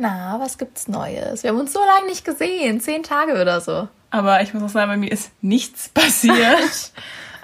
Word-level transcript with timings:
Na, 0.00 0.38
was 0.38 0.58
gibt's 0.58 0.86
Neues? 0.86 1.42
Wir 1.42 1.50
haben 1.50 1.58
uns 1.58 1.72
so 1.72 1.80
lange 1.80 2.06
nicht 2.06 2.24
gesehen, 2.24 2.80
zehn 2.80 3.02
Tage 3.02 3.32
oder 3.32 3.60
so. 3.60 3.88
Aber 4.10 4.40
ich 4.42 4.54
muss 4.54 4.62
auch 4.62 4.68
sagen, 4.68 4.92
bei 4.92 4.96
mir 4.96 5.10
ist 5.10 5.32
nichts 5.42 5.88
passiert. 5.94 6.92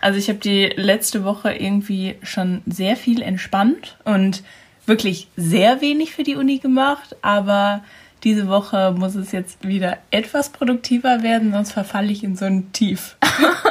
also 0.01 0.19
ich 0.19 0.29
habe 0.29 0.39
die 0.39 0.67
letzte 0.77 1.25
Woche 1.25 1.53
irgendwie 1.53 2.15
schon 2.23 2.63
sehr 2.65 2.97
viel 2.97 3.23
entspannt 3.23 3.99
und 4.05 4.45
wirklich 4.87 5.29
sehr 5.37 5.81
wenig 5.81 6.13
für 6.15 6.23
die 6.23 6.37
Uni 6.37 6.59
gemacht, 6.59 7.17
aber 7.23 7.83
diese 8.23 8.49
Woche 8.49 8.95
muss 8.97 9.17
es 9.17 9.33
jetzt 9.33 9.67
wieder 9.67 9.99
etwas 10.13 10.51
produktiver 10.51 11.23
werden, 11.23 11.53
sonst 11.53 11.73
verfalle 11.73 12.13
ich 12.13 12.23
in 12.23 12.37
so 12.37 12.45
ein 12.45 12.73
Tief. 12.73 13.17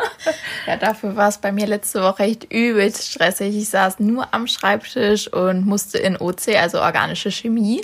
ja, 0.67 0.75
dafür 0.75 1.15
war 1.15 1.29
es 1.29 1.37
bei 1.37 1.51
mir 1.51 1.67
letzte 1.67 2.01
Woche 2.03 2.23
echt 2.23 2.51
übelst 2.53 3.09
stressig. 3.09 3.55
Ich 3.55 3.69
saß 3.69 3.99
nur 3.99 4.31
am 4.33 4.45
Schreibtisch 4.45 5.31
und 5.31 5.65
musste 5.65 5.97
in 5.99 6.17
OC, 6.17 6.49
also 6.59 6.81
organische 6.81 7.31
Chemie, 7.31 7.81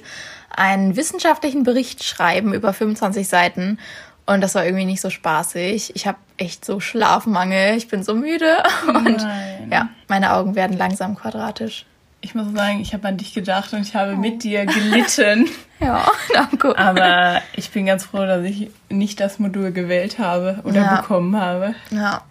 einen 0.60 0.96
wissenschaftlichen 0.96 1.64
Bericht 1.64 2.04
schreiben 2.04 2.54
über 2.54 2.74
25 2.74 3.28
Seiten. 3.28 3.80
Und 4.26 4.42
das 4.42 4.54
war 4.54 4.64
irgendwie 4.64 4.86
nicht 4.86 5.02
so 5.02 5.10
spaßig. 5.10 5.96
Ich 5.96 6.06
habe 6.06 6.18
echt 6.38 6.64
so 6.64 6.80
Schlafmangel. 6.80 7.76
Ich 7.76 7.88
bin 7.88 8.04
so 8.04 8.14
müde. 8.14 8.64
Und 8.88 9.18
Nein. 9.18 9.70
ja, 9.72 9.90
meine 10.08 10.34
Augen 10.34 10.56
werden 10.56 10.78
langsam 10.78 11.16
quadratisch 11.16 11.86
ich 12.22 12.36
muss 12.36 12.52
sagen, 12.54 12.82
ich 12.82 12.94
habe 12.94 13.08
an 13.08 13.18
dich 13.18 13.34
gedacht 13.34 13.74
und 13.74 13.82
ich 13.82 13.96
habe 13.96 14.16
mit 14.16 14.44
dir 14.44 14.66
gelitten. 14.66 15.50
ja, 15.80 16.06
danke. 16.34 16.78
Aber 16.78 17.42
ich 17.54 17.72
bin 17.72 17.86
ganz 17.86 18.06
froh, 18.06 18.26
dass 18.26 18.44
ich 18.44 18.70
nicht 18.90 19.20
das 19.20 19.40
Modul 19.40 19.72
gewählt 19.72 20.20
habe 20.20 20.60
oder 20.64 20.82
ja. 20.82 20.96
bekommen 21.02 21.40
habe. 21.40 21.76
Ja. 21.92 22.22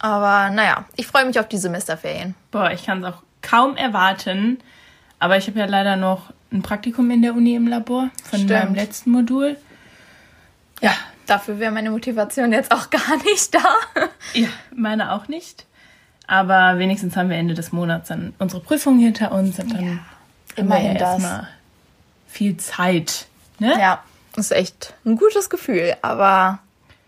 Aber 0.00 0.50
naja, 0.50 0.84
ich 0.96 1.06
freue 1.06 1.24
mich 1.24 1.38
auf 1.38 1.48
die 1.48 1.56
Semesterferien. 1.56 2.34
Boah, 2.50 2.70
ich 2.70 2.84
kann 2.84 3.02
es 3.02 3.12
auch 3.12 3.22
kaum 3.42 3.76
erwarten. 3.76 4.58
Aber 5.18 5.36
ich 5.36 5.46
habe 5.46 5.58
ja 5.58 5.66
leider 5.66 5.96
noch 5.96 6.32
ein 6.54 6.62
Praktikum 6.62 7.10
in 7.10 7.22
der 7.22 7.34
Uni 7.34 7.54
im 7.54 7.66
Labor 7.66 8.10
von 8.22 8.38
Stimmt. 8.40 8.50
meinem 8.50 8.74
letzten 8.74 9.10
Modul. 9.10 9.56
Ja, 10.80 10.92
dafür 11.26 11.58
wäre 11.58 11.72
meine 11.72 11.90
Motivation 11.90 12.52
jetzt 12.52 12.70
auch 12.70 12.90
gar 12.90 13.16
nicht 13.24 13.54
da. 13.54 13.64
ja, 14.32 14.48
meine 14.74 15.12
auch 15.12 15.28
nicht. 15.28 15.66
Aber 16.26 16.78
wenigstens 16.78 17.16
haben 17.16 17.28
wir 17.28 17.36
Ende 17.36 17.54
des 17.54 17.72
Monats 17.72 18.08
dann 18.08 18.32
unsere 18.38 18.62
Prüfungen 18.62 19.00
hinter 19.00 19.32
uns 19.32 19.58
und 19.58 19.74
dann 19.74 19.84
ja, 19.84 19.98
immerhin 20.56 20.96
ja 20.96 21.00
erstmal 21.00 21.48
viel 22.26 22.56
Zeit. 22.56 23.26
Ne? 23.58 23.78
Ja, 23.78 24.02
ist 24.36 24.52
echt 24.52 24.94
ein 25.04 25.16
gutes 25.16 25.50
Gefühl. 25.50 25.94
Aber 26.00 26.60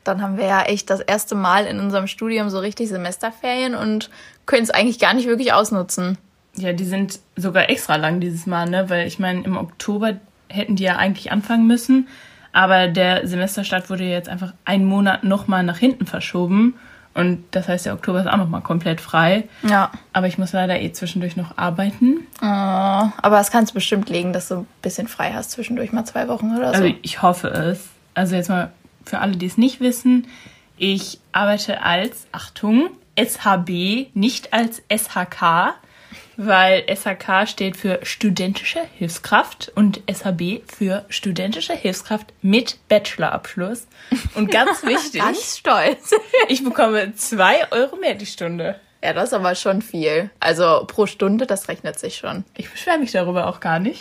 dann 0.04 0.20
haben 0.20 0.36
wir 0.36 0.46
ja 0.46 0.62
echt 0.62 0.90
das 0.90 1.00
erste 1.00 1.34
Mal 1.34 1.66
in 1.66 1.80
unserem 1.80 2.06
Studium 2.06 2.50
so 2.50 2.58
richtig 2.58 2.88
Semesterferien 2.88 3.74
und 3.74 4.10
können 4.44 4.62
es 4.62 4.70
eigentlich 4.70 4.98
gar 4.98 5.14
nicht 5.14 5.26
wirklich 5.26 5.52
ausnutzen. 5.52 6.18
Ja, 6.56 6.72
die 6.72 6.84
sind 6.84 7.20
sogar 7.36 7.68
extra 7.68 7.96
lang 7.96 8.20
dieses 8.20 8.46
Mal, 8.46 8.68
ne? 8.68 8.88
Weil 8.88 9.06
ich 9.06 9.18
meine, 9.18 9.42
im 9.44 9.56
Oktober 9.56 10.14
hätten 10.48 10.76
die 10.76 10.84
ja 10.84 10.96
eigentlich 10.96 11.32
anfangen 11.32 11.66
müssen. 11.66 12.08
Aber 12.52 12.88
der 12.88 13.26
Semesterstart 13.26 13.90
wurde 13.90 14.04
jetzt 14.04 14.28
einfach 14.28 14.54
einen 14.64 14.86
Monat 14.86 15.24
nochmal 15.24 15.62
nach 15.62 15.78
hinten 15.78 16.06
verschoben. 16.06 16.74
Und 17.12 17.44
das 17.50 17.68
heißt, 17.68 17.86
der 17.86 17.94
Oktober 17.94 18.20
ist 18.20 18.26
auch 18.26 18.36
nochmal 18.36 18.60
komplett 18.60 19.00
frei. 19.00 19.44
Ja. 19.62 19.90
Aber 20.12 20.26
ich 20.26 20.36
muss 20.36 20.52
leider 20.52 20.80
eh 20.80 20.92
zwischendurch 20.92 21.36
noch 21.36 21.56
arbeiten. 21.56 22.26
Oh, 22.40 22.44
aber 22.44 23.40
es 23.40 23.50
kannst 23.50 23.72
du 23.72 23.74
bestimmt 23.74 24.08
legen, 24.10 24.32
dass 24.32 24.48
du 24.48 24.60
ein 24.60 24.66
bisschen 24.82 25.08
frei 25.08 25.32
hast 25.32 25.50
zwischendurch 25.52 25.92
mal 25.92 26.04
zwei 26.04 26.28
Wochen 26.28 26.54
oder 26.56 26.74
so. 26.74 26.82
Also 26.82 26.94
ich 27.02 27.22
hoffe 27.22 27.48
es. 27.48 27.88
Also 28.14 28.36
jetzt 28.36 28.48
mal 28.48 28.70
für 29.04 29.20
alle, 29.20 29.36
die 29.36 29.46
es 29.46 29.56
nicht 29.56 29.80
wissen. 29.80 30.26
Ich 30.76 31.20
arbeite 31.32 31.82
als, 31.82 32.26
Achtung, 32.32 32.90
SHB, 33.18 34.08
nicht 34.14 34.52
als 34.52 34.82
SHK 34.90 35.74
weil 36.36 36.84
SHK 36.88 37.46
steht 37.46 37.76
für 37.76 38.00
studentische 38.02 38.80
Hilfskraft 38.96 39.72
und 39.74 40.02
SHB 40.10 40.62
für 40.66 41.04
studentische 41.08 41.74
Hilfskraft 41.74 42.32
mit 42.42 42.78
Bachelorabschluss. 42.88 43.86
Und 44.34 44.50
ganz 44.50 44.82
wichtig. 44.86 45.20
ganz 45.20 45.58
stolz. 45.58 46.10
ich 46.48 46.62
bekomme 46.62 47.14
zwei 47.14 47.70
Euro 47.70 47.96
mehr 47.96 48.14
die 48.14 48.26
Stunde. 48.26 48.78
Ja, 49.02 49.12
das 49.12 49.28
ist 49.28 49.34
aber 49.34 49.54
schon 49.54 49.82
viel. 49.82 50.30
Also 50.40 50.84
pro 50.86 51.06
Stunde, 51.06 51.46
das 51.46 51.68
rechnet 51.68 51.98
sich 51.98 52.16
schon. 52.16 52.44
Ich 52.56 52.70
beschwere 52.70 52.98
mich 52.98 53.12
darüber 53.12 53.46
auch 53.46 53.60
gar 53.60 53.78
nicht. 53.78 54.00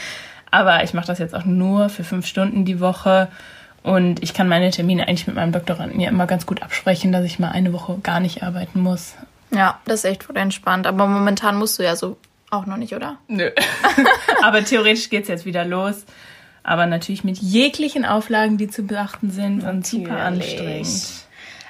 aber 0.50 0.82
ich 0.84 0.94
mache 0.94 1.06
das 1.06 1.18
jetzt 1.18 1.34
auch 1.34 1.44
nur 1.44 1.88
für 1.88 2.04
fünf 2.04 2.26
Stunden 2.26 2.64
die 2.64 2.80
Woche. 2.80 3.28
Und 3.82 4.22
ich 4.22 4.34
kann 4.34 4.48
meine 4.48 4.70
Termine 4.70 5.06
eigentlich 5.06 5.26
mit 5.26 5.36
meinem 5.36 5.52
Doktoranden 5.52 6.00
ja 6.00 6.08
immer 6.08 6.26
ganz 6.26 6.46
gut 6.46 6.62
absprechen, 6.62 7.12
dass 7.12 7.24
ich 7.24 7.38
mal 7.38 7.50
eine 7.50 7.72
Woche 7.72 7.98
gar 8.02 8.18
nicht 8.18 8.42
arbeiten 8.42 8.80
muss. 8.80 9.14
Ja, 9.50 9.80
das 9.84 10.00
ist 10.00 10.04
echt 10.04 10.24
voll 10.24 10.36
entspannt. 10.36 10.86
Aber 10.86 11.06
momentan 11.06 11.56
musst 11.56 11.78
du 11.78 11.82
ja 11.82 11.96
so 11.96 12.16
auch 12.50 12.66
noch 12.66 12.76
nicht, 12.76 12.94
oder? 12.94 13.18
Nö. 13.28 13.50
Aber 14.42 14.64
theoretisch 14.64 15.10
geht 15.10 15.22
es 15.22 15.28
jetzt 15.28 15.44
wieder 15.44 15.64
los. 15.64 16.04
Aber 16.62 16.86
natürlich 16.86 17.22
mit 17.22 17.38
jeglichen 17.38 18.04
Auflagen, 18.04 18.58
die 18.58 18.68
zu 18.68 18.82
beachten 18.82 19.30
sind 19.30 19.58
natürlich. 19.58 19.76
und 19.76 19.86
super 19.86 20.16
anstrengend. 20.16 21.26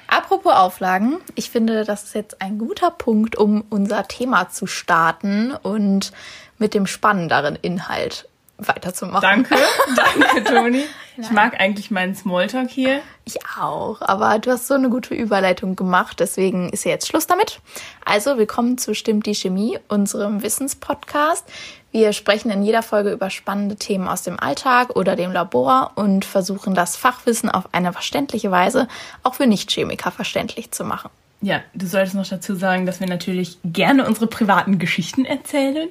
Apropos 0.07 0.53
Auflagen, 0.53 1.17
ich 1.35 1.49
finde, 1.49 1.83
das 1.83 2.05
ist 2.05 2.15
jetzt 2.15 2.41
ein 2.41 2.57
guter 2.57 2.91
Punkt, 2.91 3.35
um 3.35 3.65
unser 3.69 4.07
Thema 4.07 4.49
zu 4.49 4.65
starten 4.65 5.51
und 5.51 6.13
mit 6.57 6.73
dem 6.73 6.87
spannenderen 6.87 7.55
Inhalt 7.55 8.27
weiterzumachen. 8.57 9.21
Danke, 9.21 9.55
danke, 9.95 10.43
Toni. 10.43 10.83
Ich 11.17 11.31
mag 11.31 11.59
eigentlich 11.59 11.91
meinen 11.91 12.15
Smalltalk 12.15 12.69
hier. 12.69 13.01
Ich 13.25 13.37
auch, 13.59 14.01
aber 14.01 14.39
du 14.39 14.51
hast 14.51 14.67
so 14.67 14.73
eine 14.73 14.89
gute 14.89 15.13
Überleitung 15.13 15.75
gemacht, 15.75 16.19
deswegen 16.19 16.69
ist 16.69 16.85
ja 16.85 16.91
jetzt 16.91 17.07
Schluss 17.07 17.27
damit. 17.27 17.59
Also, 18.05 18.37
willkommen 18.37 18.77
zu 18.77 18.93
Stimmt 18.93 19.25
die 19.25 19.35
Chemie, 19.35 19.79
unserem 19.87 20.41
Wissenspodcast. 20.41 21.45
Wir 21.91 22.13
sprechen 22.13 22.51
in 22.51 22.63
jeder 22.63 22.83
Folge 22.83 23.11
über 23.11 23.29
spannende 23.29 23.75
Themen 23.75 24.07
aus 24.07 24.23
dem 24.23 24.39
Alltag 24.39 24.95
oder 24.95 25.15
dem 25.15 25.31
Labor 25.31 25.91
und 25.95 26.25
versuchen 26.25 26.75
das 26.75 26.95
Fachwissen 26.95 27.49
auf 27.49 27.73
eine 27.73 27.93
verständliche 27.93 28.51
Weise 28.51 28.87
auch 29.23 29.35
für 29.35 29.47
Nichtchemiker 29.47 30.11
verständlich 30.11 30.71
zu 30.71 30.83
machen. 30.83 31.09
Ja, 31.41 31.61
du 31.73 31.85
solltest 31.85 32.15
noch 32.15 32.27
dazu 32.27 32.55
sagen, 32.55 32.85
dass 32.85 32.99
wir 32.99 33.07
natürlich 33.07 33.59
gerne 33.63 34.07
unsere 34.07 34.27
privaten 34.27 34.79
Geschichten 34.79 35.23
erzählen 35.25 35.89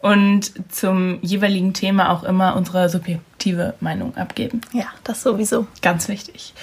und 0.00 0.52
zum 0.72 1.18
jeweiligen 1.22 1.74
Thema 1.74 2.10
auch 2.10 2.24
immer 2.24 2.56
unsere 2.56 2.88
subjektive 2.88 3.74
Meinung 3.80 4.16
abgeben. 4.16 4.62
Ja, 4.72 4.86
das 5.04 5.22
sowieso. 5.22 5.66
Ganz 5.82 6.08
wichtig. 6.08 6.54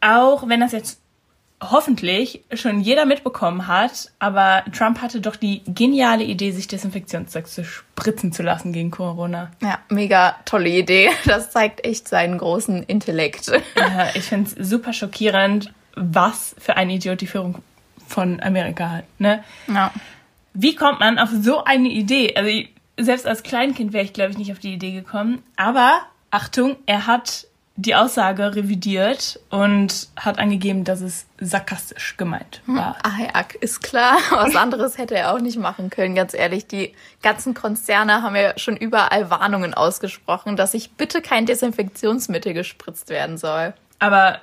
Auch 0.00 0.48
wenn 0.48 0.60
das 0.60 0.72
jetzt 0.72 1.00
hoffentlich 1.62 2.42
schon 2.54 2.80
jeder 2.80 3.04
mitbekommen 3.04 3.66
hat, 3.66 4.10
aber 4.18 4.64
Trump 4.72 5.02
hatte 5.02 5.20
doch 5.20 5.36
die 5.36 5.62
geniale 5.66 6.24
Idee, 6.24 6.52
sich 6.52 6.68
Desinfektionszeug 6.68 7.46
zu 7.46 7.64
spritzen 7.64 8.32
zu 8.32 8.42
lassen 8.42 8.72
gegen 8.72 8.90
Corona. 8.90 9.50
Ja, 9.60 9.78
mega 9.90 10.36
tolle 10.46 10.70
Idee. 10.70 11.10
Das 11.26 11.50
zeigt 11.50 11.84
echt 11.84 12.08
seinen 12.08 12.38
großen 12.38 12.82
Intellekt. 12.84 13.48
Ja, 13.76 14.08
ich 14.14 14.24
finde 14.24 14.50
es 14.50 14.68
super 14.68 14.92
schockierend, 14.92 15.72
was 15.96 16.54
für 16.58 16.76
eine 16.76 16.94
Idiot 16.94 17.20
die 17.20 17.26
Führung 17.26 17.58
von 18.06 18.40
Amerika 18.40 18.88
hat. 18.90 19.04
Ne? 19.18 19.44
Ja 19.66 19.92
wie 20.52 20.74
kommt 20.74 21.00
man 21.00 21.18
auf 21.18 21.30
so 21.30 21.64
eine 21.64 21.88
Idee? 21.88 22.34
Also 22.36 22.48
ich, 22.48 22.70
selbst 22.98 23.26
als 23.26 23.42
Kleinkind 23.42 23.92
wäre 23.92 24.04
ich, 24.04 24.12
glaube 24.12 24.32
ich, 24.32 24.38
nicht 24.38 24.52
auf 24.52 24.58
die 24.58 24.74
Idee 24.74 24.92
gekommen. 24.92 25.42
Aber 25.56 26.00
Achtung, 26.30 26.76
er 26.86 27.06
hat 27.06 27.46
die 27.76 27.94
Aussage 27.94 28.56
revidiert 28.56 29.40
und 29.48 30.08
hat 30.16 30.38
angegeben, 30.38 30.84
dass 30.84 31.00
es 31.00 31.26
sarkastisch 31.40 32.16
gemeint 32.18 32.60
hm, 32.66 32.76
war. 32.76 32.96
Ah 33.02 33.22
ja, 33.22 33.44
ist 33.60 33.80
klar. 33.80 34.18
Was 34.30 34.54
anderes 34.54 34.98
hätte 34.98 35.16
er 35.16 35.32
auch 35.32 35.40
nicht 35.40 35.58
machen 35.58 35.88
können, 35.88 36.14
ganz 36.14 36.34
ehrlich. 36.34 36.66
Die 36.66 36.92
ganzen 37.22 37.54
Konzerne 37.54 38.22
haben 38.22 38.36
ja 38.36 38.58
schon 38.58 38.76
überall 38.76 39.30
Warnungen 39.30 39.72
ausgesprochen, 39.72 40.56
dass 40.56 40.72
sich 40.72 40.92
bitte 40.92 41.22
kein 41.22 41.46
Desinfektionsmittel 41.46 42.52
gespritzt 42.52 43.08
werden 43.08 43.38
soll. 43.38 43.72
Aber 43.98 44.40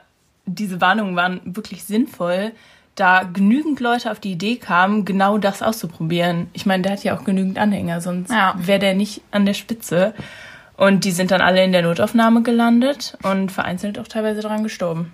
diese 0.47 0.81
Warnungen 0.81 1.15
waren 1.15 1.41
wirklich 1.43 1.83
sinnvoll, 1.83 2.53
da 2.97 3.23
genügend 3.23 3.79
Leute 3.79 4.11
auf 4.11 4.19
die 4.19 4.31
Idee 4.31 4.57
kamen, 4.57 5.05
genau 5.05 5.37
das 5.37 5.61
auszuprobieren. 5.61 6.49
Ich 6.53 6.65
meine, 6.65 6.83
der 6.83 6.93
hat 6.93 7.03
ja 7.03 7.17
auch 7.17 7.23
genügend 7.23 7.57
Anhänger, 7.57 8.01
sonst 8.01 8.31
ja. 8.31 8.55
wäre 8.57 8.79
der 8.79 8.95
nicht 8.95 9.21
an 9.31 9.45
der 9.45 9.53
Spitze. 9.53 10.13
Und 10.75 11.05
die 11.05 11.11
sind 11.11 11.31
dann 11.31 11.41
alle 11.41 11.63
in 11.63 11.71
der 11.71 11.81
Notaufnahme 11.81 12.43
gelandet 12.43 13.17
und 13.23 13.51
vereinzelt 13.51 13.97
auch 13.99 14.07
teilweise 14.07 14.41
daran 14.41 14.63
gestorben. 14.63 15.13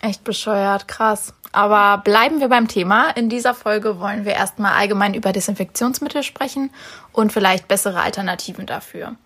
Echt 0.00 0.24
bescheuert, 0.24 0.86
krass. 0.88 1.34
Aber 1.52 2.02
bleiben 2.02 2.40
wir 2.40 2.48
beim 2.48 2.68
Thema. 2.68 3.10
In 3.10 3.28
dieser 3.28 3.54
Folge 3.54 4.00
wollen 4.00 4.24
wir 4.24 4.32
erstmal 4.32 4.74
allgemein 4.74 5.14
über 5.14 5.32
Desinfektionsmittel 5.32 6.22
sprechen 6.22 6.70
und 7.12 7.32
vielleicht 7.32 7.68
bessere 7.68 8.00
Alternativen 8.00 8.66
dafür. 8.66 9.16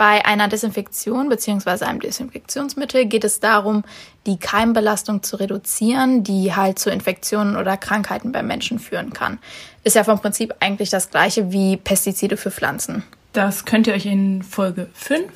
Bei 0.00 0.24
einer 0.24 0.48
Desinfektion 0.48 1.28
bzw. 1.28 1.84
einem 1.84 2.00
Desinfektionsmittel 2.00 3.04
geht 3.04 3.22
es 3.22 3.38
darum, 3.38 3.84
die 4.24 4.38
Keimbelastung 4.38 5.22
zu 5.22 5.36
reduzieren, 5.36 6.24
die 6.24 6.56
halt 6.56 6.78
zu 6.78 6.88
Infektionen 6.88 7.54
oder 7.54 7.76
Krankheiten 7.76 8.32
beim 8.32 8.46
Menschen 8.46 8.78
führen 8.78 9.12
kann. 9.12 9.38
Ist 9.84 9.96
ja 9.96 10.04
vom 10.04 10.18
Prinzip 10.18 10.54
eigentlich 10.60 10.88
das 10.88 11.10
gleiche 11.10 11.52
wie 11.52 11.76
Pestizide 11.76 12.38
für 12.38 12.50
Pflanzen. 12.50 13.02
Das 13.34 13.66
könnt 13.66 13.88
ihr 13.88 13.92
euch 13.92 14.06
in 14.06 14.42
Folge 14.42 14.88
5 14.94 15.30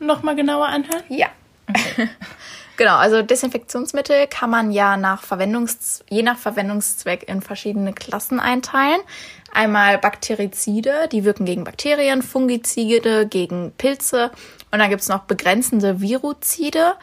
nochmal 0.00 0.34
genauer 0.34 0.66
anhören? 0.66 1.04
Ja. 1.08 1.28
Okay. 1.68 2.08
genau, 2.76 2.96
also 2.96 3.22
Desinfektionsmittel 3.22 4.26
kann 4.26 4.50
man 4.50 4.72
ja 4.72 4.96
nach 4.96 5.22
Verwendungs 5.22 6.04
je 6.10 6.24
nach 6.24 6.38
Verwendungszweck 6.38 7.28
in 7.28 7.40
verschiedene 7.40 7.92
Klassen 7.92 8.40
einteilen. 8.40 9.00
Einmal 9.52 9.98
Bakterizide, 9.98 11.08
die 11.10 11.24
wirken 11.24 11.44
gegen 11.44 11.64
Bakterien, 11.64 12.22
Fungizide 12.22 13.26
gegen 13.26 13.72
Pilze. 13.78 14.30
Und 14.70 14.78
dann 14.78 14.90
gibt's 14.90 15.08
noch 15.08 15.20
begrenzende 15.20 16.00
Viruzide, 16.00 16.94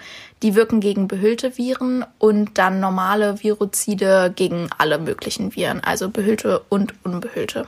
die 0.44 0.56
wirken 0.56 0.80
gegen 0.80 1.08
behüllte 1.08 1.58
Viren 1.58 2.06
und 2.20 2.58
dann 2.58 2.80
normale 2.80 3.42
Viruzide 3.44 4.32
gegen 4.36 4.70
alle 4.78 5.00
möglichen 5.00 5.56
Viren, 5.56 5.84
also 5.84 6.10
behüllte 6.10 6.62
und 6.70 6.94
unbehüllte. 7.04 7.68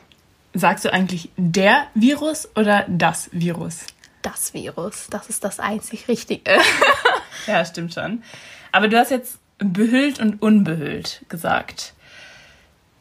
Sagst 0.54 0.86
du 0.86 0.94
eigentlich 0.94 1.30
der 1.38 1.88
Virus 1.94 2.50
oder 2.56 2.86
das 2.88 3.30
Virus? 3.32 3.80
Das 4.22 4.54
Virus, 4.54 5.08
das 5.10 5.30
ist 5.30 5.44
das 5.44 5.60
einzig 5.60 6.08
Richtige. 6.08 6.58
ja, 7.48 7.66
stimmt 7.66 7.94
schon. 7.94 8.24
Aber 8.72 8.88
du 8.88 8.98
hast 8.98 9.12
jetzt 9.12 9.40
behüllt 9.60 10.20
und 10.20 10.42
unbehüllt 10.42 11.26
gesagt. 11.30 11.94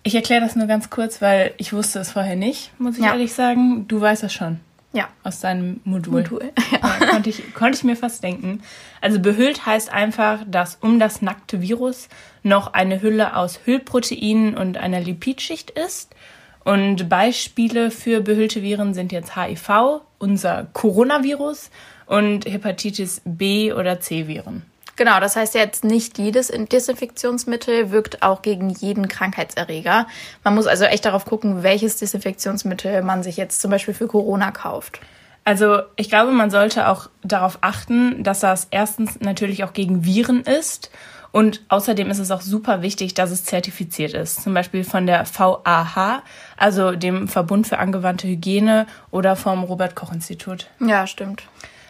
Ich 0.06 0.14
erkläre 0.14 0.40
das 0.40 0.54
nur 0.54 0.68
ganz 0.68 0.88
kurz, 0.88 1.20
weil 1.20 1.52
ich 1.56 1.72
wusste 1.72 1.98
es 1.98 2.12
vorher 2.12 2.36
nicht, 2.36 2.70
muss 2.78 2.96
ich 2.96 3.02
ja. 3.02 3.10
ehrlich 3.10 3.32
sagen. 3.32 3.88
Du 3.88 4.00
weißt 4.00 4.22
das 4.22 4.32
schon. 4.32 4.60
Ja. 4.92 5.08
Aus 5.24 5.40
deinem 5.40 5.80
Modul. 5.82 6.22
Modul. 6.22 6.52
Ja, 6.70 7.06
konnte, 7.10 7.30
ich, 7.30 7.54
konnte 7.54 7.78
ich 7.78 7.82
mir 7.82 7.96
fast 7.96 8.22
denken. 8.22 8.62
Also 9.00 9.18
behüllt 9.18 9.66
heißt 9.66 9.92
einfach, 9.92 10.44
dass 10.46 10.76
um 10.76 11.00
das 11.00 11.22
nackte 11.22 11.60
Virus 11.60 12.08
noch 12.44 12.72
eine 12.72 13.02
Hülle 13.02 13.34
aus 13.34 13.58
Hüllproteinen 13.64 14.56
und 14.56 14.76
einer 14.78 15.00
Lipidschicht 15.00 15.72
ist. 15.72 16.14
Und 16.62 17.08
Beispiele 17.08 17.90
für 17.90 18.20
behüllte 18.20 18.62
Viren 18.62 18.94
sind 18.94 19.10
jetzt 19.10 19.34
HIV, 19.34 20.02
unser 20.18 20.68
Coronavirus 20.72 21.72
und 22.06 22.46
Hepatitis 22.46 23.22
B 23.24 23.72
oder 23.72 23.98
C 23.98 24.28
Viren. 24.28 24.62
Genau, 24.96 25.20
das 25.20 25.36
heißt 25.36 25.54
jetzt 25.54 25.84
nicht 25.84 26.18
jedes 26.18 26.48
Desinfektionsmittel 26.48 27.90
wirkt 27.90 28.22
auch 28.22 28.40
gegen 28.40 28.70
jeden 28.70 29.08
Krankheitserreger. 29.08 30.06
Man 30.42 30.54
muss 30.54 30.66
also 30.66 30.84
echt 30.84 31.04
darauf 31.04 31.26
gucken, 31.26 31.62
welches 31.62 31.98
Desinfektionsmittel 31.98 33.02
man 33.02 33.22
sich 33.22 33.36
jetzt 33.36 33.60
zum 33.60 33.70
Beispiel 33.70 33.92
für 33.92 34.06
Corona 34.06 34.50
kauft. 34.50 35.00
Also 35.44 35.82
ich 35.96 36.08
glaube, 36.08 36.32
man 36.32 36.50
sollte 36.50 36.88
auch 36.88 37.08
darauf 37.22 37.58
achten, 37.60 38.24
dass 38.24 38.40
das 38.40 38.68
erstens 38.70 39.20
natürlich 39.20 39.64
auch 39.64 39.74
gegen 39.74 40.04
Viren 40.04 40.40
ist 40.40 40.90
und 41.30 41.60
außerdem 41.68 42.10
ist 42.10 42.18
es 42.18 42.30
auch 42.30 42.40
super 42.40 42.80
wichtig, 42.80 43.12
dass 43.12 43.30
es 43.30 43.44
zertifiziert 43.44 44.14
ist. 44.14 44.42
Zum 44.42 44.54
Beispiel 44.54 44.84
von 44.84 45.06
der 45.06 45.26
VAH, 45.26 46.22
also 46.56 46.92
dem 46.92 47.28
Verbund 47.28 47.66
für 47.66 47.78
angewandte 47.78 48.26
Hygiene 48.26 48.86
oder 49.10 49.36
vom 49.36 49.62
Robert 49.62 49.94
Koch 49.94 50.12
Institut. 50.12 50.68
Ja, 50.80 51.06
stimmt. 51.06 51.42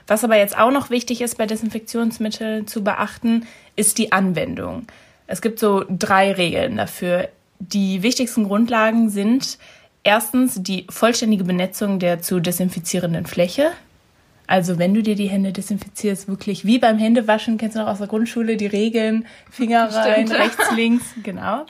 Was 0.06 0.22
aber 0.22 0.36
jetzt 0.36 0.56
auch 0.56 0.70
noch 0.70 0.90
wichtig 0.90 1.20
ist 1.20 1.36
bei 1.36 1.46
Desinfektionsmitteln 1.46 2.66
zu 2.66 2.84
beachten, 2.84 3.46
ist 3.74 3.98
die 3.98 4.12
Anwendung. 4.12 4.86
Es 5.26 5.42
gibt 5.42 5.58
so 5.58 5.84
drei 5.88 6.32
Regeln 6.32 6.76
dafür. 6.76 7.28
Die 7.58 8.02
wichtigsten 8.02 8.44
Grundlagen 8.44 9.10
sind 9.10 9.58
erstens 10.04 10.62
die 10.62 10.86
vollständige 10.88 11.44
Benetzung 11.44 11.98
der 11.98 12.22
zu 12.22 12.38
desinfizierenden 12.38 13.26
Fläche. 13.26 13.72
Also 14.46 14.78
wenn 14.78 14.94
du 14.94 15.02
dir 15.02 15.16
die 15.16 15.26
Hände 15.26 15.52
desinfizierst, 15.52 16.28
wirklich 16.28 16.64
wie 16.64 16.78
beim 16.78 16.98
Händewaschen, 16.98 17.58
kennst 17.58 17.74
du 17.76 17.80
noch 17.80 17.88
aus 17.88 17.98
der 17.98 18.06
Grundschule 18.06 18.56
die 18.56 18.66
Regeln, 18.66 19.26
Finger 19.50 19.90
rein, 19.92 20.28
Stimmt. 20.28 20.40
rechts, 20.40 20.70
links, 20.76 21.04
genau. 21.24 21.66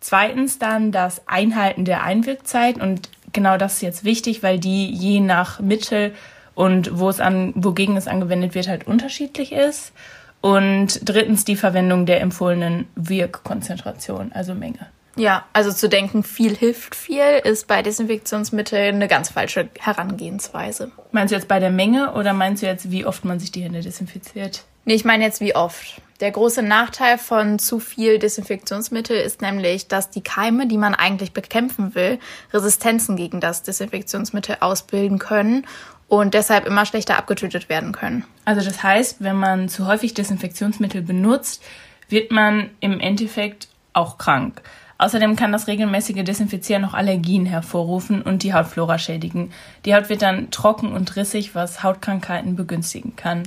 Zweitens 0.00 0.60
dann 0.60 0.92
das 0.92 1.26
Einhalten 1.26 1.84
der 1.84 2.04
Einwirkzeit 2.04 2.80
und 2.80 3.08
genau 3.32 3.56
das 3.56 3.74
ist 3.74 3.82
jetzt 3.82 4.04
wichtig, 4.04 4.44
weil 4.44 4.60
die 4.60 4.92
je 4.92 5.18
nach 5.18 5.58
Mittel 5.58 6.14
und 6.58 6.98
wo 6.98 7.08
es 7.08 7.20
an, 7.20 7.52
wogegen 7.54 7.96
es 7.96 8.08
angewendet 8.08 8.56
wird, 8.56 8.66
halt 8.66 8.84
unterschiedlich 8.84 9.52
ist. 9.52 9.92
Und 10.40 11.08
drittens 11.08 11.44
die 11.44 11.54
Verwendung 11.54 12.04
der 12.04 12.20
empfohlenen 12.20 12.88
Wirkkonzentration, 12.96 14.32
also 14.32 14.54
Menge. 14.54 14.88
Ja, 15.14 15.44
also 15.52 15.70
zu 15.70 15.88
denken, 15.88 16.24
viel 16.24 16.56
hilft 16.56 16.96
viel, 16.96 17.22
ist 17.44 17.68
bei 17.68 17.82
Desinfektionsmitteln 17.82 18.96
eine 18.96 19.06
ganz 19.06 19.30
falsche 19.30 19.68
Herangehensweise. 19.78 20.90
Meinst 21.12 21.30
du 21.30 21.36
jetzt 21.36 21.46
bei 21.46 21.60
der 21.60 21.70
Menge 21.70 22.14
oder 22.14 22.32
meinst 22.32 22.64
du 22.64 22.66
jetzt, 22.66 22.90
wie 22.90 23.06
oft 23.06 23.24
man 23.24 23.38
sich 23.38 23.52
die 23.52 23.62
Hände 23.62 23.80
desinfiziert? 23.80 24.64
Nee, 24.84 24.94
ich 24.94 25.04
meine 25.04 25.22
jetzt 25.22 25.40
wie 25.40 25.54
oft. 25.54 26.00
Der 26.18 26.32
große 26.32 26.62
Nachteil 26.62 27.18
von 27.18 27.60
zu 27.60 27.78
viel 27.78 28.18
Desinfektionsmittel 28.18 29.16
ist 29.16 29.42
nämlich, 29.42 29.86
dass 29.86 30.10
die 30.10 30.22
Keime, 30.22 30.66
die 30.66 30.78
man 30.78 30.96
eigentlich 30.96 31.32
bekämpfen 31.32 31.94
will, 31.94 32.18
Resistenzen 32.52 33.14
gegen 33.14 33.40
das 33.40 33.62
Desinfektionsmittel 33.62 34.56
ausbilden 34.58 35.20
können 35.20 35.64
und 36.08 36.34
deshalb 36.34 36.66
immer 36.66 36.86
schlechter 36.86 37.18
abgetötet 37.18 37.68
werden 37.68 37.92
können. 37.92 38.24
Also 38.44 38.62
das 38.62 38.82
heißt, 38.82 39.22
wenn 39.22 39.36
man 39.36 39.68
zu 39.68 39.86
häufig 39.86 40.14
Desinfektionsmittel 40.14 41.02
benutzt, 41.02 41.62
wird 42.08 42.30
man 42.30 42.70
im 42.80 42.98
Endeffekt 42.98 43.68
auch 43.92 44.18
krank. 44.18 44.62
Außerdem 44.96 45.36
kann 45.36 45.52
das 45.52 45.68
regelmäßige 45.68 46.24
Desinfizieren 46.24 46.82
noch 46.82 46.94
Allergien 46.94 47.46
hervorrufen 47.46 48.20
und 48.22 48.42
die 48.42 48.52
Hautflora 48.52 48.98
schädigen. 48.98 49.52
Die 49.84 49.94
Haut 49.94 50.08
wird 50.08 50.22
dann 50.22 50.50
trocken 50.50 50.92
und 50.92 51.14
rissig, 51.14 51.54
was 51.54 51.84
Hautkrankheiten 51.84 52.56
begünstigen 52.56 53.14
kann. 53.14 53.44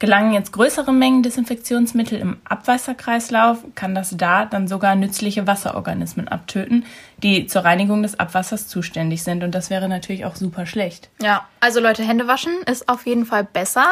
Gelangen 0.00 0.32
jetzt 0.32 0.52
größere 0.52 0.94
Mengen 0.94 1.22
Desinfektionsmittel 1.22 2.18
im 2.18 2.38
Abwasserkreislauf, 2.44 3.58
kann 3.74 3.94
das 3.94 4.16
da 4.16 4.46
dann 4.46 4.66
sogar 4.66 4.96
nützliche 4.96 5.46
Wasserorganismen 5.46 6.26
abtöten, 6.26 6.86
die 7.22 7.46
zur 7.46 7.66
Reinigung 7.66 8.02
des 8.02 8.18
Abwassers 8.18 8.66
zuständig 8.66 9.22
sind. 9.22 9.44
Und 9.44 9.54
das 9.54 9.68
wäre 9.68 9.90
natürlich 9.90 10.24
auch 10.24 10.36
super 10.36 10.64
schlecht. 10.64 11.10
Ja, 11.20 11.46
also 11.60 11.80
Leute, 11.80 12.02
Hände 12.02 12.26
waschen 12.26 12.54
ist 12.64 12.88
auf 12.88 13.04
jeden 13.04 13.26
Fall 13.26 13.44
besser. 13.44 13.84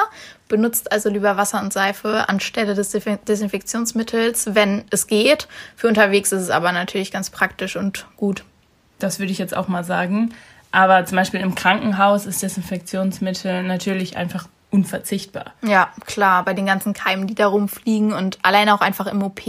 Benutzt 0.49 0.91
also 0.93 1.11
lieber 1.11 1.37
Wasser 1.37 1.61
und 1.61 1.75
Seife 1.75 2.27
anstelle 2.27 2.75
des 2.75 2.91
Desinfektionsmittels, 2.91 4.55
wenn 4.55 4.85
es 4.91 5.09
geht. 5.09 5.47
Für 5.77 5.89
unterwegs 5.89 6.33
ist 6.33 6.41
es 6.41 6.51
aber 6.51 6.73
natürlich 6.73 7.13
ganz 7.13 7.29
praktisch 7.29 7.77
und 7.77 8.07
gut. 8.17 8.45
Das 8.99 9.19
würde 9.19 9.31
ich 9.31 9.39
jetzt 9.39 9.55
auch 9.55 9.69
mal 9.69 9.85
sagen. 9.85 10.31
Aber 10.73 11.05
zum 11.05 11.17
Beispiel 11.17 11.41
im 11.41 11.55
Krankenhaus 11.55 12.25
ist 12.25 12.43
Desinfektionsmittel 12.43 13.63
natürlich 13.63 14.17
einfach 14.17 14.49
unverzichtbar. 14.71 15.55
Ja, 15.63 15.91
klar, 16.05 16.45
bei 16.45 16.55
den 16.55 16.67
ganzen 16.67 16.93
Keimen, 16.93 17.27
die 17.27 17.35
da 17.35 17.47
rumfliegen 17.47 18.13
und 18.13 18.39
alleine 18.43 18.75
auch 18.75 18.81
einfach 18.81 19.07
im 19.07 19.23
OP, 19.23 19.41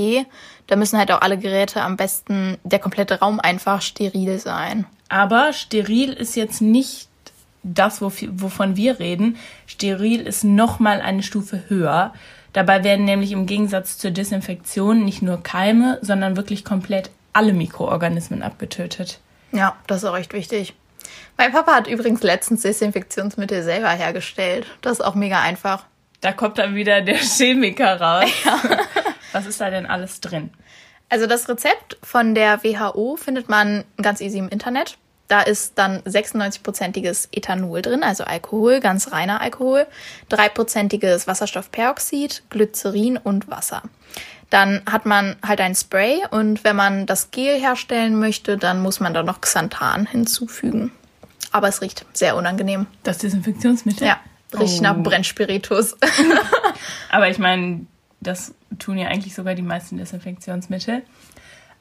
da 0.67 0.75
müssen 0.75 0.97
halt 0.97 1.11
auch 1.11 1.21
alle 1.21 1.37
Geräte 1.37 1.81
am 1.81 1.97
besten, 1.97 2.57
der 2.63 2.79
komplette 2.79 3.19
Raum 3.19 3.39
einfach 3.39 3.81
steril 3.81 4.39
sein. 4.39 4.85
Aber 5.09 5.53
steril 5.53 6.13
ist 6.13 6.35
jetzt 6.35 6.61
nicht 6.61 7.09
das, 7.63 8.01
wovon 8.01 8.77
wir 8.77 8.99
reden. 8.99 9.37
Steril 9.65 10.21
ist 10.21 10.43
nochmal 10.43 11.01
eine 11.01 11.23
Stufe 11.23 11.63
höher. 11.67 12.13
Dabei 12.53 12.83
werden 12.83 13.05
nämlich 13.05 13.31
im 13.31 13.45
Gegensatz 13.45 13.97
zur 13.97 14.11
Desinfektion 14.11 15.03
nicht 15.03 15.21
nur 15.21 15.43
Keime, 15.43 15.99
sondern 16.01 16.37
wirklich 16.37 16.63
komplett 16.63 17.11
alle 17.33 17.53
Mikroorganismen 17.53 18.41
abgetötet. 18.41 19.19
Ja, 19.51 19.75
das 19.87 20.03
ist 20.03 20.09
auch 20.09 20.17
echt 20.17 20.33
wichtig. 20.33 20.73
Mein 21.37 21.51
Papa 21.51 21.73
hat 21.73 21.87
übrigens 21.87 22.21
letztens 22.23 22.63
Desinfektionsmittel 22.63 23.63
selber 23.63 23.89
hergestellt. 23.89 24.65
Das 24.81 24.93
ist 24.93 25.01
auch 25.01 25.15
mega 25.15 25.41
einfach. 25.41 25.85
Da 26.21 26.33
kommt 26.33 26.57
dann 26.57 26.75
wieder 26.75 27.01
der 27.01 27.15
Chemiker 27.15 27.99
raus. 27.99 28.29
Ja. 28.43 28.61
Was 29.31 29.45
ist 29.45 29.61
da 29.61 29.69
denn 29.69 29.85
alles 29.85 30.21
drin? 30.21 30.49
Also 31.07 31.27
das 31.27 31.47
Rezept 31.49 31.97
von 32.03 32.35
der 32.35 32.63
WHO 32.63 33.15
findet 33.15 33.49
man 33.49 33.83
ganz 34.01 34.21
easy 34.21 34.37
im 34.37 34.49
Internet. 34.49 34.97
Da 35.27 35.41
ist 35.41 35.77
dann 35.77 36.01
96-prozentiges 36.01 37.29
Ethanol 37.31 37.83
drin, 37.83 38.03
also 38.03 38.23
Alkohol, 38.23 38.79
ganz 38.79 39.11
reiner 39.11 39.41
Alkohol, 39.41 39.85
3-prozentiges 40.31 41.27
Wasserstoffperoxid, 41.27 42.43
Glycerin 42.49 43.17
und 43.17 43.47
Wasser. 43.47 43.83
Dann 44.49 44.81
hat 44.89 45.05
man 45.05 45.35
halt 45.45 45.61
ein 45.61 45.75
Spray 45.75 46.23
und 46.31 46.63
wenn 46.63 46.75
man 46.75 47.05
das 47.05 47.29
Gel 47.29 47.59
herstellen 47.59 48.19
möchte, 48.19 48.57
dann 48.57 48.81
muss 48.81 48.99
man 48.99 49.13
da 49.13 49.21
noch 49.21 49.39
Xanthan 49.39 50.07
hinzufügen. 50.07 50.91
Aber 51.51 51.67
es 51.67 51.81
riecht 51.81 52.05
sehr 52.13 52.35
unangenehm. 52.35 52.87
Das 53.03 53.17
Desinfektionsmittel? 53.17 54.07
Ja, 54.07 54.19
riecht 54.57 54.79
oh. 54.79 54.83
nach 54.83 54.97
Brennspiritus. 54.97 55.97
Aber 57.09 57.29
ich 57.29 57.39
meine, 57.39 57.85
das 58.21 58.53
tun 58.77 58.97
ja 58.97 59.07
eigentlich 59.07 59.33
sogar 59.33 59.55
die 59.55 59.61
meisten 59.61 59.97
Desinfektionsmittel. 59.97 61.03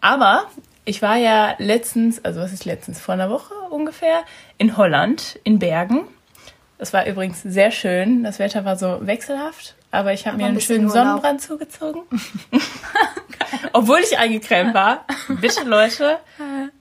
Aber 0.01 0.47
ich 0.85 1.03
war 1.03 1.17
ja 1.17 1.55
letztens, 1.59 2.25
also 2.25 2.41
was 2.41 2.53
ist 2.53 2.65
letztens, 2.65 3.01
vor 3.01 3.15
einer 3.15 3.31
Woche 3.31 3.55
ungefähr, 3.71 4.23
in 4.57 4.77
Holland, 4.77 5.39
in 5.45 5.59
Bergen. 5.59 6.07
Das 6.79 6.93
war 6.93 7.07
übrigens 7.07 7.43
sehr 7.43 7.73
schön. 7.73 8.23
Das 8.23 8.39
Wetter 8.39 8.65
war 8.65 8.77
so 8.77 8.99
wechselhaft, 9.03 9.75
aber 9.91 10.13
ich 10.13 10.27
habe 10.27 10.37
mir 10.37 10.47
einen 10.47 10.61
schönen 10.61 10.87
Urlaub. 10.87 11.07
Sonnenbrand 11.07 11.43
zugezogen. 11.43 12.03
Obwohl 13.73 13.99
ich 13.99 14.17
eingecremt 14.17 14.75
war. 14.75 15.05
Bitte 15.41 15.65
Leute, 15.65 16.19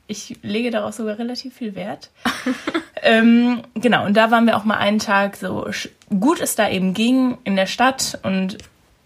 ich 0.08 0.40
lege 0.42 0.72
darauf 0.72 0.94
sogar 0.94 1.20
relativ 1.20 1.54
viel 1.56 1.76
Wert. 1.76 2.10
ähm, 3.02 3.62
genau, 3.76 4.06
und 4.06 4.16
da 4.16 4.32
waren 4.32 4.46
wir 4.46 4.58
auch 4.58 4.64
mal 4.64 4.78
einen 4.78 5.00
Tag 5.00 5.36
so 5.36 5.68
gut 6.20 6.40
es 6.40 6.56
da 6.56 6.70
eben 6.70 6.94
ging 6.94 7.38
in 7.44 7.56
der 7.56 7.66
Stadt 7.66 8.20
und 8.24 8.58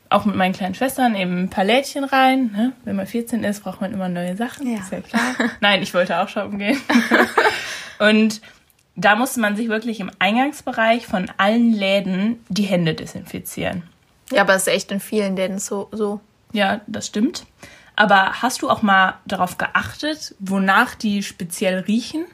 auch 0.10 0.26
mit 0.26 0.36
meinen 0.36 0.54
kleinen 0.54 0.76
Schwestern 0.76 1.16
eben 1.16 1.44
ein 1.44 1.50
paar 1.50 1.64
Lädchen 1.64 2.04
rein. 2.04 2.52
Ne? 2.52 2.74
Wenn 2.84 2.98
man 2.98 3.08
14 3.08 3.44
ist, 3.44 3.64
braucht 3.64 3.82
man 3.82 3.94
immer 3.94 4.10
neue 4.10 4.36
Sachen. 4.36 4.72
Ja. 4.72 4.80
Ist 4.80 4.92
ja 4.92 5.00
klar. 5.02 5.36
Nein, 5.62 5.82
ich 5.82 5.94
wollte 5.94 6.20
auch 6.20 6.28
shoppen 6.28 6.60
gehen. 6.60 6.80
und 8.00 8.42
da 8.96 9.16
musste 9.16 9.40
man 9.40 9.56
sich 9.56 9.70
wirklich 9.70 10.02
im 10.02 10.12
Eingangsbereich 10.20 11.08
von 11.08 11.32
allen 11.38 11.72
Läden 11.72 12.44
die 12.50 12.64
Hände 12.64 12.94
desinfizieren. 12.94 13.84
Ja, 14.32 14.42
aber 14.42 14.54
es 14.56 14.68
ist 14.68 14.74
echt 14.74 14.92
in 14.92 15.00
vielen 15.00 15.36
Läden 15.38 15.60
so. 15.60 15.88
so. 15.92 16.20
Ja, 16.52 16.82
das 16.88 17.08
stimmt. 17.08 17.46
Aber 18.02 18.42
hast 18.42 18.64
du 18.64 18.70
auch 18.72 18.82
mal 18.82 19.14
darauf 19.28 19.60
geachtet, 19.60 20.34
wonach 20.40 20.96
die 20.96 21.22
speziell 21.22 21.82
riechen? 21.82 22.26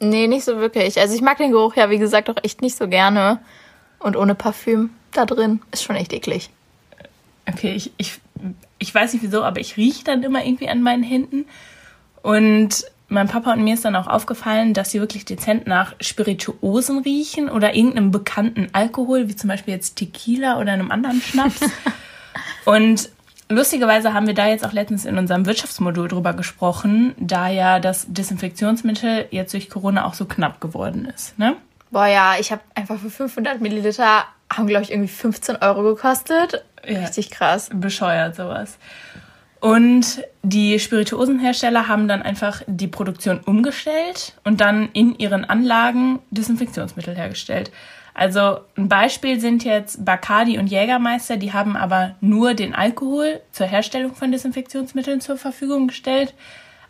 Nee, 0.00 0.26
nicht 0.26 0.42
so 0.42 0.56
wirklich. 0.56 0.98
Also 0.98 1.14
ich 1.14 1.20
mag 1.20 1.38
den 1.38 1.52
Geruch 1.52 1.76
ja, 1.76 1.88
wie 1.88 1.98
gesagt, 1.98 2.28
auch 2.28 2.42
echt 2.42 2.62
nicht 2.62 2.76
so 2.76 2.88
gerne. 2.88 3.38
Und 4.00 4.16
ohne 4.16 4.34
Parfüm 4.34 4.90
da 5.12 5.24
drin 5.24 5.60
ist 5.70 5.84
schon 5.84 5.94
echt 5.94 6.12
eklig. 6.12 6.50
Okay, 7.48 7.74
ich, 7.74 7.92
ich, 7.96 8.18
ich 8.80 8.92
weiß 8.92 9.12
nicht 9.12 9.22
wieso, 9.22 9.44
aber 9.44 9.60
ich 9.60 9.76
rieche 9.76 10.02
dann 10.02 10.24
immer 10.24 10.44
irgendwie 10.44 10.68
an 10.68 10.82
meinen 10.82 11.04
Händen. 11.04 11.44
Und 12.22 12.84
mein 13.06 13.28
Papa 13.28 13.52
und 13.52 13.62
mir 13.62 13.74
ist 13.74 13.84
dann 13.84 13.94
auch 13.94 14.08
aufgefallen, 14.08 14.74
dass 14.74 14.90
sie 14.90 14.98
wirklich 14.98 15.24
dezent 15.24 15.68
nach 15.68 15.94
Spirituosen 16.00 16.98
riechen 17.04 17.48
oder 17.48 17.76
irgendeinem 17.76 18.10
bekannten 18.10 18.66
Alkohol, 18.72 19.28
wie 19.28 19.36
zum 19.36 19.46
Beispiel 19.46 19.74
jetzt 19.74 19.94
Tequila 19.94 20.58
oder 20.58 20.72
einem 20.72 20.90
anderen 20.90 21.20
Schnaps. 21.22 21.60
und 22.64 23.10
lustigerweise 23.48 24.14
haben 24.14 24.26
wir 24.26 24.34
da 24.34 24.46
jetzt 24.48 24.64
auch 24.64 24.72
letztens 24.72 25.04
in 25.04 25.18
unserem 25.18 25.46
Wirtschaftsmodul 25.46 26.08
drüber 26.08 26.32
gesprochen, 26.32 27.14
da 27.18 27.48
ja 27.48 27.80
das 27.80 28.06
Desinfektionsmittel 28.08 29.26
jetzt 29.30 29.52
durch 29.52 29.70
Corona 29.70 30.06
auch 30.06 30.14
so 30.14 30.24
knapp 30.24 30.60
geworden 30.60 31.10
ist. 31.14 31.38
Ne? 31.38 31.56
Boah, 31.90 32.06
ja, 32.06 32.34
ich 32.38 32.52
habe 32.52 32.62
einfach 32.74 32.98
für 32.98 33.10
500 33.10 33.60
Milliliter, 33.60 34.24
haben 34.52 34.66
glaube 34.66 34.84
ich 34.84 34.90
irgendwie 34.90 35.08
15 35.08 35.56
Euro 35.56 35.82
gekostet. 35.82 36.64
Ja, 36.86 37.00
Richtig 37.00 37.30
krass. 37.30 37.70
Bescheuert 37.72 38.36
sowas. 38.36 38.78
Und 39.60 40.22
die 40.42 40.78
Spirituosenhersteller 40.78 41.88
haben 41.88 42.06
dann 42.06 42.22
einfach 42.22 42.62
die 42.66 42.86
Produktion 42.86 43.40
umgestellt 43.40 44.34
und 44.44 44.60
dann 44.60 44.88
in 44.92 45.18
ihren 45.18 45.44
Anlagen 45.44 46.20
Desinfektionsmittel 46.30 47.16
hergestellt. 47.16 47.72
Also 48.18 48.58
ein 48.76 48.88
Beispiel 48.88 49.38
sind 49.38 49.62
jetzt 49.62 50.04
Bacardi 50.04 50.58
und 50.58 50.66
Jägermeister, 50.66 51.36
die 51.36 51.52
haben 51.52 51.76
aber 51.76 52.16
nur 52.20 52.54
den 52.54 52.74
Alkohol 52.74 53.40
zur 53.52 53.68
Herstellung 53.68 54.16
von 54.16 54.32
Desinfektionsmitteln 54.32 55.20
zur 55.20 55.38
Verfügung 55.38 55.86
gestellt. 55.86 56.34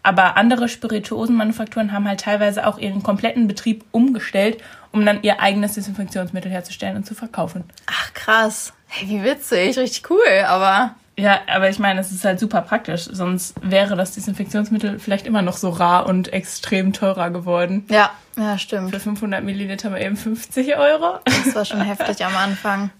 Aber 0.02 0.38
andere 0.38 0.70
Spirituosenmanufakturen 0.70 1.92
haben 1.92 2.08
halt 2.08 2.20
teilweise 2.20 2.66
auch 2.66 2.78
ihren 2.78 3.02
kompletten 3.02 3.46
Betrieb 3.46 3.84
umgestellt, 3.90 4.56
um 4.90 5.04
dann 5.04 5.22
ihr 5.22 5.38
eigenes 5.38 5.74
Desinfektionsmittel 5.74 6.50
herzustellen 6.50 6.96
und 6.96 7.04
zu 7.04 7.14
verkaufen. 7.14 7.64
Ach 7.84 8.14
krass. 8.14 8.72
Hey, 8.86 9.10
wie 9.10 9.22
witzig, 9.22 9.76
richtig 9.76 10.08
cool, 10.08 10.46
aber 10.46 10.94
ja, 11.18 11.40
aber 11.48 11.68
ich 11.68 11.80
meine, 11.80 12.00
es 12.00 12.12
ist 12.12 12.24
halt 12.24 12.38
super 12.38 12.62
praktisch. 12.62 13.08
Sonst 13.10 13.54
wäre 13.60 13.96
das 13.96 14.12
Desinfektionsmittel 14.12 15.00
vielleicht 15.00 15.26
immer 15.26 15.42
noch 15.42 15.56
so 15.56 15.70
rar 15.70 16.06
und 16.06 16.32
extrem 16.32 16.92
teurer 16.92 17.30
geworden. 17.30 17.84
Ja, 17.90 18.12
ja, 18.36 18.56
stimmt. 18.56 18.90
Für 18.90 19.00
500 19.00 19.42
Milliliter 19.42 19.90
mal 19.90 20.00
eben 20.00 20.16
50 20.16 20.76
Euro. 20.76 21.18
Das 21.24 21.56
war 21.56 21.64
schon 21.64 21.80
heftig 21.80 22.24
am 22.24 22.36
Anfang. 22.36 22.90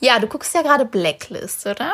Ja, 0.00 0.18
du 0.18 0.28
guckst 0.28 0.54
ja 0.54 0.62
gerade 0.62 0.86
Blacklist, 0.86 1.66
oder? 1.66 1.92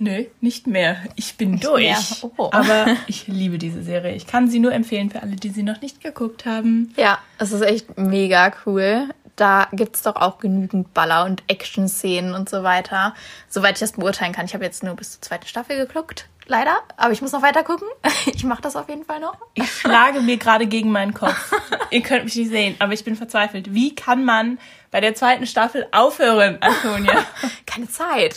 Nö, 0.00 0.24
nicht 0.40 0.66
mehr. 0.66 0.96
Ich 1.14 1.36
bin 1.36 1.52
nicht 1.52 1.64
durch. 1.64 2.24
Oh. 2.36 2.48
Aber 2.50 2.96
ich 3.06 3.28
liebe 3.28 3.58
diese 3.58 3.84
Serie. 3.84 4.16
Ich 4.16 4.26
kann 4.26 4.48
sie 4.48 4.58
nur 4.58 4.72
empfehlen 4.72 5.10
für 5.10 5.22
alle, 5.22 5.36
die 5.36 5.50
sie 5.50 5.62
noch 5.62 5.80
nicht 5.82 6.00
geguckt 6.00 6.46
haben. 6.46 6.92
Ja, 6.96 7.20
es 7.38 7.52
ist 7.52 7.62
echt 7.62 7.96
mega 7.96 8.52
cool 8.66 9.08
da 9.40 9.68
gibt 9.72 9.96
es 9.96 10.02
doch 10.02 10.16
auch 10.16 10.38
genügend 10.38 10.92
Baller- 10.92 11.24
und 11.24 11.42
Action-Szenen 11.48 12.34
und 12.34 12.50
so 12.50 12.62
weiter. 12.62 13.14
Soweit 13.48 13.74
ich 13.74 13.80
das 13.80 13.92
beurteilen 13.92 14.32
kann. 14.32 14.44
Ich 14.44 14.54
habe 14.54 14.64
jetzt 14.64 14.82
nur 14.82 14.94
bis 14.94 15.12
zur 15.12 15.22
zweiten 15.22 15.46
Staffel 15.46 15.78
geguckt, 15.78 16.28
leider. 16.46 16.78
Aber 16.98 17.12
ich 17.12 17.22
muss 17.22 17.32
noch 17.32 17.42
weiter 17.42 17.62
gucken. 17.62 17.88
Ich 18.26 18.44
mache 18.44 18.62
das 18.62 18.76
auf 18.76 18.88
jeden 18.88 19.04
Fall 19.04 19.20
noch. 19.20 19.36
Ich 19.54 19.70
schlage 19.70 20.20
mir 20.20 20.36
gerade 20.36 20.66
gegen 20.66 20.92
meinen 20.92 21.14
Kopf. 21.14 21.52
Ihr 21.90 22.02
könnt 22.02 22.24
mich 22.24 22.36
nicht 22.36 22.50
sehen, 22.50 22.76
aber 22.78 22.92
ich 22.92 23.04
bin 23.04 23.16
verzweifelt. 23.16 23.72
Wie 23.74 23.94
kann 23.94 24.24
man 24.24 24.58
bei 24.90 25.00
der 25.00 25.14
zweiten 25.14 25.46
Staffel 25.46 25.86
aufhören, 25.90 26.58
Antonia? 26.60 27.24
Keine 27.66 27.88
Zeit. 27.88 28.36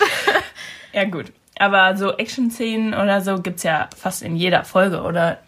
Ja, 0.93 1.03
gut. 1.03 1.33
Aber 1.59 1.97
so 1.97 2.13
Action-Szenen 2.13 2.93
oder 2.93 3.21
so 3.21 3.41
gibt 3.41 3.57
es 3.57 3.63
ja 3.63 3.89
fast 3.97 4.23
in 4.23 4.35
jeder 4.35 4.63
Folge, 4.63 5.01
oder? 5.01 5.39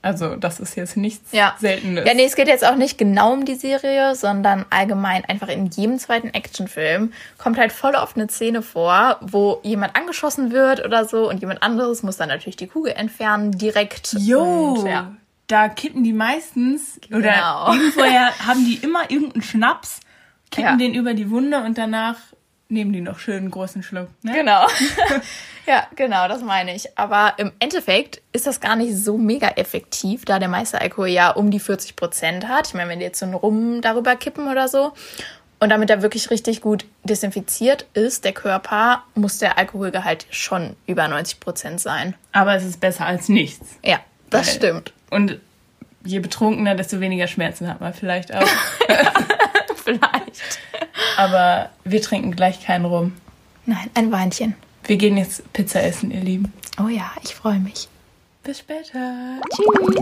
Also 0.00 0.36
das 0.36 0.60
ist 0.60 0.76
jetzt 0.76 0.96
nichts 0.96 1.32
ja. 1.32 1.56
Seltenes. 1.58 2.06
Ja, 2.06 2.14
nee, 2.14 2.24
es 2.24 2.36
geht 2.36 2.46
jetzt 2.46 2.64
auch 2.64 2.76
nicht 2.76 2.98
genau 2.98 3.32
um 3.32 3.44
die 3.44 3.56
Serie, 3.56 4.14
sondern 4.14 4.64
allgemein 4.70 5.24
einfach 5.24 5.48
in 5.48 5.66
jedem 5.66 5.98
zweiten 5.98 6.28
Actionfilm 6.28 7.12
kommt 7.36 7.58
halt 7.58 7.72
voll 7.72 7.94
oft 7.96 8.16
eine 8.16 8.28
Szene 8.28 8.62
vor, 8.62 9.16
wo 9.20 9.60
jemand 9.64 9.96
angeschossen 9.96 10.52
wird 10.52 10.84
oder 10.84 11.04
so 11.04 11.28
und 11.28 11.40
jemand 11.40 11.64
anderes 11.64 12.04
muss 12.04 12.16
dann 12.16 12.28
natürlich 12.28 12.56
die 12.56 12.68
Kugel 12.68 12.92
entfernen, 12.92 13.52
direkt. 13.52 14.14
Jo, 14.18 14.74
und, 14.74 14.86
ja. 14.86 15.12
da 15.48 15.68
kippen 15.68 16.04
die 16.04 16.12
meistens 16.12 17.00
genau. 17.00 17.18
oder 17.18 17.74
irgendwoher 17.74 18.38
haben 18.46 18.64
die 18.64 18.76
immer 18.76 19.10
irgendeinen 19.10 19.42
Schnaps, 19.42 19.98
kippen 20.52 20.70
ja. 20.70 20.76
den 20.76 20.94
über 20.94 21.14
die 21.14 21.28
Wunde 21.28 21.64
und 21.64 21.76
danach 21.76 22.16
nehmen 22.68 22.92
die 22.92 23.00
noch 23.00 23.18
schön 23.18 23.38
einen 23.38 23.50
großen 23.50 23.82
Schluck. 23.82 24.08
Ne? 24.22 24.32
Genau. 24.32 24.66
ja, 25.68 25.86
genau, 25.94 26.28
das 26.28 26.42
meine 26.42 26.74
ich. 26.74 26.98
Aber 26.98 27.34
im 27.36 27.52
Endeffekt 27.60 28.22
ist 28.32 28.46
das 28.46 28.60
gar 28.60 28.74
nicht 28.74 28.96
so 28.96 29.18
mega 29.18 29.48
effektiv, 29.48 30.24
da 30.24 30.38
der 30.38 30.48
meiste 30.48 30.80
Alkohol 30.80 31.08
ja 31.08 31.30
um 31.30 31.50
die 31.50 31.60
40 31.60 31.94
Prozent 31.94 32.48
hat. 32.48 32.68
Ich 32.68 32.74
meine, 32.74 32.88
wenn 32.88 33.00
die 33.00 33.04
jetzt 33.04 33.18
so 33.18 33.26
einen 33.26 33.34
Rum 33.34 33.82
darüber 33.82 34.16
kippen 34.16 34.48
oder 34.48 34.66
so. 34.66 34.92
Und 35.60 35.68
damit 35.68 35.90
er 35.90 36.00
wirklich 36.02 36.30
richtig 36.30 36.62
gut 36.62 36.86
desinfiziert 37.02 37.84
ist, 37.92 38.24
der 38.24 38.32
Körper, 38.32 39.02
muss 39.14 39.38
der 39.38 39.58
Alkoholgehalt 39.58 40.26
schon 40.30 40.74
über 40.86 41.06
90 41.06 41.38
Prozent 41.40 41.80
sein. 41.80 42.14
Aber 42.32 42.54
es 42.54 42.64
ist 42.64 42.80
besser 42.80 43.04
als 43.04 43.28
nichts. 43.28 43.66
Ja, 43.84 43.98
das 44.30 44.46
Weil, 44.46 44.54
stimmt. 44.54 44.92
Und 45.10 45.38
je 46.02 46.20
betrunkener, 46.20 46.76
desto 46.76 47.00
weniger 47.00 47.26
Schmerzen 47.26 47.68
hat 47.68 47.80
man 47.80 47.92
vielleicht 47.92 48.32
auch. 48.34 48.40
vielleicht. 49.84 50.60
Aber 51.18 51.68
wir 51.84 52.00
trinken 52.00 52.34
gleich 52.34 52.64
keinen 52.64 52.86
Rum. 52.86 53.16
Nein, 53.66 53.90
ein 53.94 54.10
Weinchen. 54.12 54.54
Wir 54.88 54.96
gehen 54.96 55.18
jetzt 55.18 55.52
Pizza 55.52 55.82
essen, 55.82 56.10
ihr 56.10 56.20
Lieben. 56.22 56.50
Oh 56.82 56.88
ja, 56.88 57.12
ich 57.22 57.34
freue 57.34 57.58
mich. 57.58 57.88
Bis 58.42 58.60
später. 58.60 59.38
Tschüss. 59.54 59.96